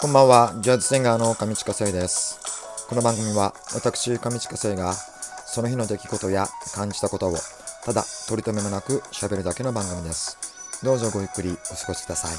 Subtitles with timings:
[0.00, 2.38] こんばんは、ジャズシンガーの上地下生です。
[2.88, 7.34] この番組は私、上地下生がその日の出来事や感じたことを
[7.84, 10.38] ただ取り留めもなく喋るだけの番組です。
[10.84, 12.30] どうぞごゆっくりお過ごしください。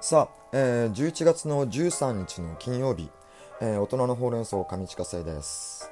[0.00, 3.10] さあ、えー、11月の13日の金曜日、
[3.60, 5.83] えー、大人のほうれん草上地下生です。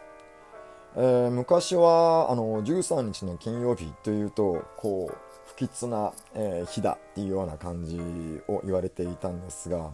[0.95, 7.99] えー、昔はあの13日の金曜日というとこう不吉な、えー、日だっていうような感じ
[8.47, 9.91] を言われていたんですが、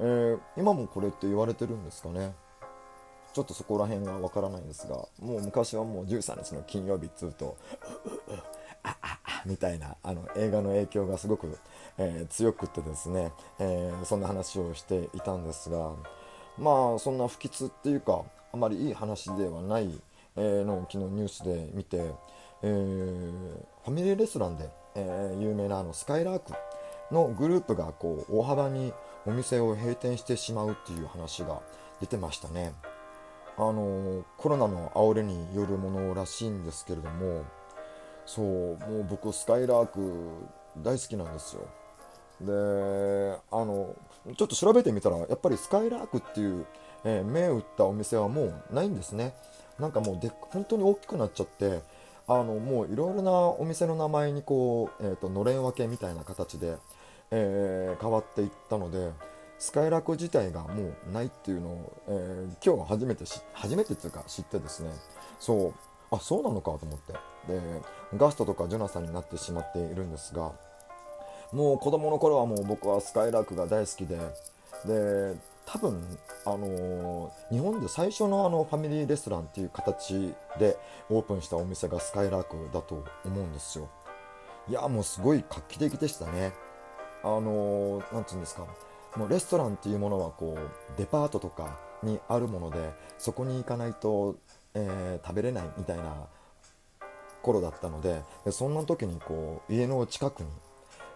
[0.00, 2.34] えー、今もこれって言われてるんですかね？
[3.32, 7.56] ちょっとそこら辺がわからないんですがもう昔はもう13日の金曜日っつうと
[8.82, 11.58] あああみたいなあの映画の影響がすごく、
[11.98, 15.92] え強くってですね、えそんな話をしていたんですが
[16.58, 18.22] まあそんな不吉っていうか
[18.52, 20.00] あまりいい話ではない
[20.38, 22.14] えの昨日ニュースで見て、
[22.62, 23.32] え、
[23.84, 26.52] ファミリーレストランで、え、有名なあのスカイラーク
[27.12, 28.92] のグループがこう大幅に
[29.26, 31.60] お店を閉店してしまうっていう話が
[32.00, 32.72] 出てましたね。
[33.58, 37.44] あのコロナの煽りによるものらしいんですけれども
[38.24, 40.00] そうもう僕スカイラーク
[40.80, 41.66] 大好きなんですよ
[42.40, 43.96] であの
[44.36, 46.66] ちょっと調べてみたらやっぱりスカイラークっていう、
[47.04, 49.34] えー、銘打ったお店はもうないんですね
[49.78, 51.80] なんかもうで本当に大きくなっちゃって
[52.26, 56.76] あのもういろいろなお店の名前にこう、えーと、のれん分けみたいな形で、
[57.30, 59.12] えー、変わっていったので
[59.58, 64.90] スカイラーク自体がもうないっていうのを、えー、今日初めて初めてっていうか知ってですね。
[65.40, 65.74] そう。
[66.10, 67.12] あそうなのかと思って。
[67.48, 67.60] で
[68.16, 70.52] ガストとかジョナサンになってしまっているんですが
[71.52, 74.18] もう子供の頃はもう僕はスカイラークが大好きで
[74.84, 75.34] で
[75.70, 76.02] 多分、
[76.46, 80.78] あのー、日本で最初のあのファミリーレストランっていう形で
[81.10, 83.90] オープンしたお店がスカイラークだと思うんですよ。
[84.66, 86.54] いや、もうすごい画期的でしたね。
[87.22, 88.66] あのー、なんていうんですか、
[89.14, 92.78] もうレストランっていうものはこう、デパートとかにあるもので、
[93.18, 94.36] そこに行かないと、
[94.72, 96.28] えー、食べれないみたいな
[97.42, 100.48] 頃だったので、でそんな時にこう、家の近くに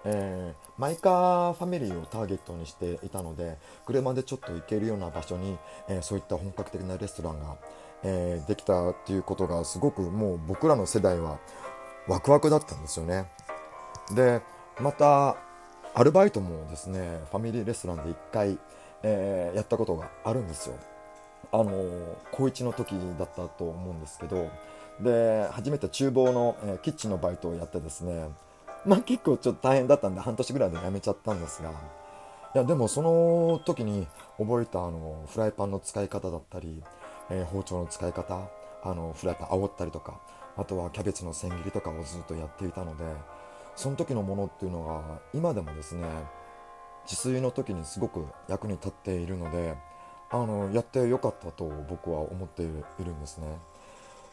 [0.04, 5.56] えー、マイカーファミリーをターゲットにしていたので車でちょっと行けるような場所に、
[5.88, 7.56] えー、そういった本格的なレストランが、
[8.02, 11.38] えー、できたっていうことがすごくもう僕らの世代は
[12.08, 13.26] ワクワクだったんですよね。
[14.14, 14.42] で
[14.80, 15.36] また
[15.94, 18.58] アルバイトもですねファミリーレストランで1回、
[19.04, 20.74] えやったことがあるんですよ。
[21.52, 21.72] あの
[22.32, 24.48] 高1の時だったと思うんですけど
[25.00, 28.28] で初めて厨房の、えキッチンのバイトをやってですね
[28.84, 31.72] まあ結構ちょっと大変だったんで半年ぐらいで辞めちゃったんですが、い
[32.58, 34.06] やでもその時に
[34.38, 36.82] 覚えたあのフライパンの使い方だったり、
[37.30, 38.48] えー、包丁の使い方、
[38.82, 40.20] あのフライパン煽ったりとか、
[40.56, 43.04] あとはキャベツの千切りとかをずっとやっていたので、
[43.76, 46.06] その時のものっていうのが今でもですね、
[47.04, 49.76] 自炊の時にすごく役に立っているので、
[50.30, 53.46] あのやってよかったと僕は思っているんですね。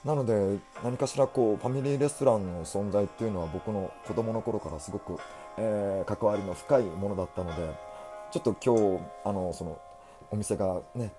[0.06, 5.18] なので何かしらこうファミリーレストランの存在っていうのは僕の子供の頃からすごく、
[5.58, 7.74] えー、関わりの深いものだったので
[8.32, 9.80] ちょっと今日あのその
[10.32, 11.12] お店がね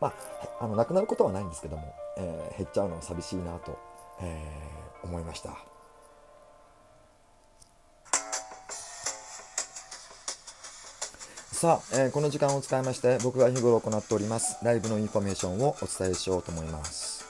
[0.00, 3.78] まあ、あのなくなることはないんですけども、えー、減っちゃうのは寂しいなと、
[4.22, 5.50] えー、思いました。
[11.52, 17.29] さあ、えー、この時間を使いまして僕が日頃行っておりますライブのインフォメーションをお伝えしようと思います。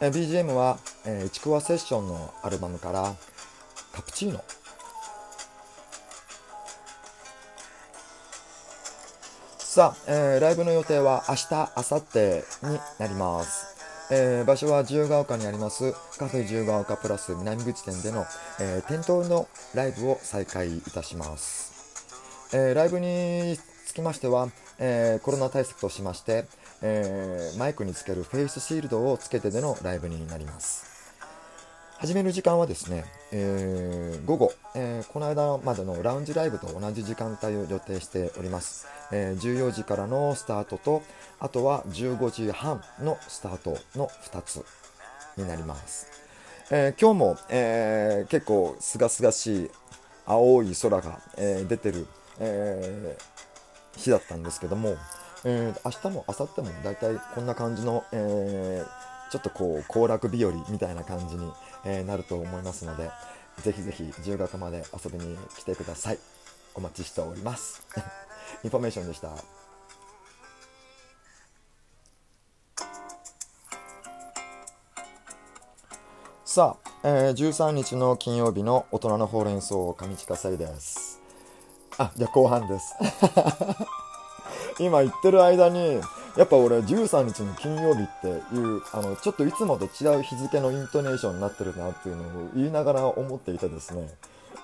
[0.00, 3.14] え BGM は、えー、ちくわセッションのアルバムから
[3.92, 4.42] カプチーノ
[9.58, 13.74] さあ、えー、ライブの予定は明日、明後日になります。
[14.10, 18.26] えー、場所は自由が丘にありますカフェ自由が丘プラス南口店での、
[18.60, 21.72] えー、店頭のライブを再開いたします。
[22.52, 26.46] えー、ライブにつきましては、えコロナ対策としまして、
[26.86, 31.14] えー、マイクにつけるフェイスシールドをつけてでのライブになります。
[31.96, 38.86] 始める時間はですね、えー、午後、えー、この間までのラウンジライブと同じ時間帯を予定しております。
[39.12, 41.02] えー、14時からのスタートと、
[41.40, 44.62] あとは15時半のスタートの2つ
[45.38, 46.08] になります。
[46.70, 49.70] え今日も、え結構すがすがしい
[50.26, 52.06] 青い空が、え出てる、
[52.40, 53.16] え
[53.96, 54.96] 日だったんですけども、
[55.44, 61.52] えー、明日も明後日も大体こんな感じの、えー、ちょっとこう行楽日和みたいな感じに、
[61.84, 63.10] えー、なると思いますので、
[63.62, 66.18] ぜひぜひ10月まで遊びに来てください。
[66.74, 67.86] お待ちしております。
[68.64, 69.64] インフォメーションでした。
[76.54, 81.20] さあ、えー、13日の金曜日の大人のほうれん草上近さいです
[81.98, 82.94] あじゃあ後半です
[84.78, 86.00] 今言ってる間に
[86.36, 94.08] やっぱ俺13日の金曜日っていうあのちょっといつもと違う日付のイントネーションになってるなっていうのを言いながら思っていてですね。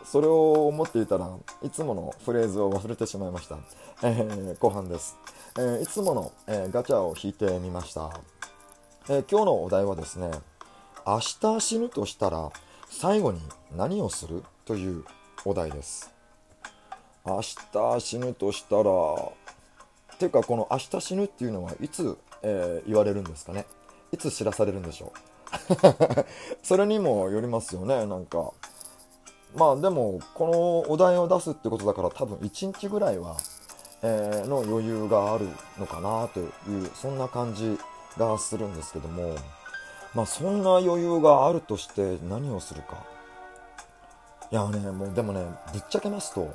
[0.05, 1.31] それを思っていたら
[1.63, 3.59] いつものフレーズを忘れてしまいました、
[4.03, 5.17] えー、後半です、
[5.59, 8.11] えー、いつもの、えー、ガチャを引いてみました、
[9.11, 10.31] え今日のお題はですね
[11.07, 12.51] 明日死ぬとしたら
[12.89, 13.41] 最後に
[13.77, 14.43] 何をする？
[14.65, 15.05] という
[15.45, 16.11] お題です。
[17.27, 18.83] 明日死ぬとしたら
[20.21, 23.67] ていうかこの明日死ぬっていうのはいつ、えー、言われるんですかね？
[24.13, 26.27] いつ知らされるんでしょう？
[26.63, 28.53] それにもよりますよねなんか。
[29.57, 30.47] まあでもこ
[30.87, 33.37] のお題を出すってことだから多分1日ぐらいは、
[34.03, 36.45] えー、の余裕があるのかなとい
[36.85, 37.77] うそんな感じ
[38.17, 39.35] がするんですけども。
[40.13, 42.97] まあそんな余裕があるとして何をするか。
[44.51, 46.53] いやねもうでもねぶっちゃけますと。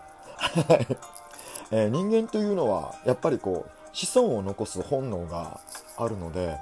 [1.72, 5.60] えー、人間というのはやっぱりこう子孫を残す本能が
[5.98, 6.58] あるので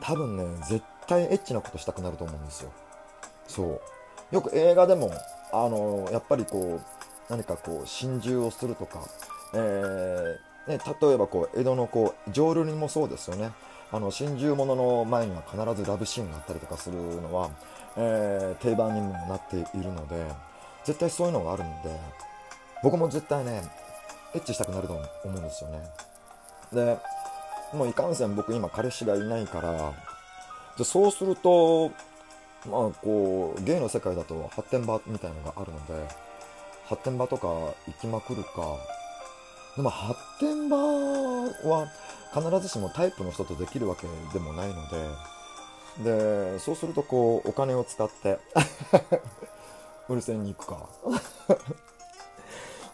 [0.00, 2.72] 多分ね絶対エッチなことしたくなると思うんですよ。
[3.46, 3.80] そう。
[4.34, 5.10] よく映画でも
[5.52, 9.00] あのやっぱりこう何かこう心中をするとか、
[9.54, 13.50] えー、ね、例えばこう江戸のこう浄瑠璃もそうですよね。
[13.92, 17.50] あの心中物の前には必ずラブシーンがあったりとかするのは、
[17.96, 20.24] えー、定番にもなっているので
[20.84, 21.90] 絶対そういうのがあるんで
[22.84, 23.62] 僕も絶対ね
[24.34, 25.80] エッチしたくなると思うんですよね。
[26.72, 26.98] で
[27.76, 29.92] もういかんせん僕今彼氏がいないから
[30.76, 31.88] でそうすると
[32.68, 36.08] まあこう芸の世界だと発展場みたいのがあるので
[36.86, 38.50] 発展場とか行きまくるか。
[39.76, 41.88] でも発展場は
[42.34, 44.88] 必ずしもタイプの人とできるわけでもないの
[46.02, 48.38] ででそうするとこうお金を使って
[50.08, 50.88] うるせに行くか。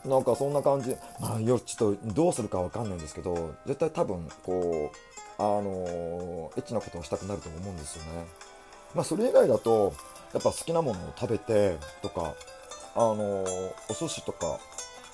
[0.07, 0.97] なんかそんな感じ。
[1.21, 8.27] まあよちょっとどうするかわかんないんですけど絶対多分こうあのエッチなことをしたくなると思うんですよね。
[8.95, 9.93] まあそれ以外だと
[10.33, 12.35] やっぱ好きなものを食べてとか
[12.95, 14.59] あのお寿司とか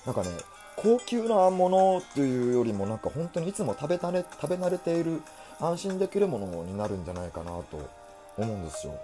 [0.07, 0.29] なんかね
[0.77, 5.23] 高級なものっていうよりもなんか本当にいつも食べたれ食べ慣れている
[5.61, 7.91] 安心できるものになるんじゃないかなと
[8.37, 8.95] 思うんですよ。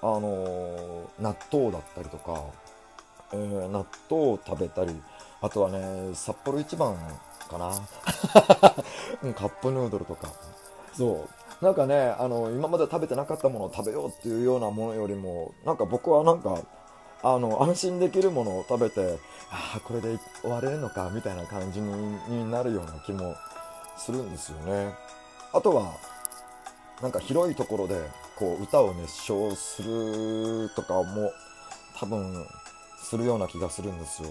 [0.00, 2.44] あの納豆だったりとか、
[3.32, 4.94] えー、納豆を食べたり
[5.40, 6.96] あとはね、札幌一番
[7.48, 7.70] かな。
[9.34, 10.28] カップヌードルとか。
[10.96, 11.26] そ
[11.60, 11.64] う。
[11.64, 16.60] なんかね、あの、今まで食べてなかったものを食べようっていうようなものよりも、なんか僕はなんか、
[17.22, 19.18] あの、安心できるものを食べて、
[19.50, 23.34] ああ、これで終われるのか、みたいな感じになるような気も
[23.96, 24.94] するんですよね。
[25.52, 25.94] あとは、
[27.02, 28.00] なんか広いところで、
[28.36, 31.32] こう、歌を熱唱するとかも、
[31.98, 32.46] 多分、
[33.02, 34.28] するような気がするんですよ。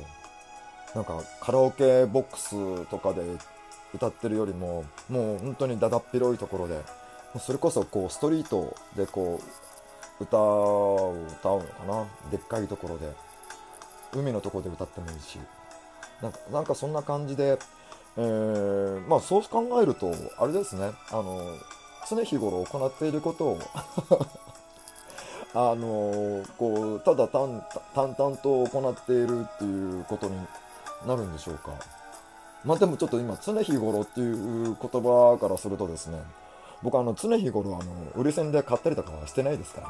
[0.95, 3.24] なんかカラオケボックスとかで
[3.94, 6.81] 歌ってるよりももう本当にだだっ広いところで
[7.39, 9.39] それこそこうストリートでこ
[10.19, 12.31] う歌を歌うのかな？
[12.31, 13.12] でっかいところで
[14.13, 15.39] 海のところで歌ってもいいし
[16.22, 17.60] なんかなんかそんな感じで、
[18.18, 20.92] えー、まあそう考えるとあれですね。
[21.12, 21.42] あの
[22.10, 23.60] 常日頃行っていることを
[25.54, 30.38] あのこうただ淡々と行っているっていうことに
[31.06, 31.71] なるんでしょうか。
[32.63, 36.19] まあでもちょっと今、常日頃っていう言葉からするとですね、
[36.83, 39.81] 僕あの常日頃あの売り線で買ったりとかはしてないですか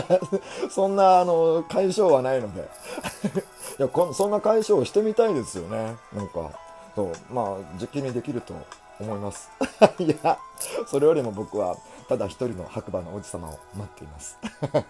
[0.00, 0.20] らね。
[0.70, 2.68] そんなあの解消はないので。
[3.78, 5.96] いやこそんな解消をしてみたいですよね。
[6.12, 6.50] なんか
[6.94, 8.54] そうまあ実験にできると
[8.98, 9.50] 思います。
[9.98, 10.38] いや
[10.86, 11.76] それよりも僕は
[12.08, 14.38] ただ一人の白馬の王子様を待っています。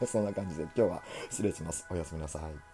[0.06, 1.86] そんな感じで今日は失礼します。
[1.90, 2.69] おやすみなさい。